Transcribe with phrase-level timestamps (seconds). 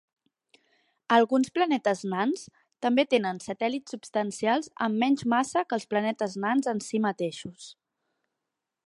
[1.17, 2.45] Alguns planetes nans
[2.85, 7.73] també tenen satèl·lits substancials amb menys massa que els planetes nans en si mateixos.